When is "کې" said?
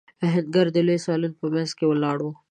1.77-1.85